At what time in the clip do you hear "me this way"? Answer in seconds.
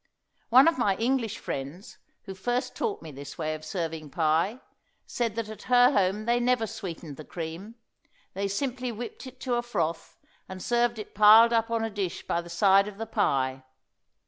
3.03-3.53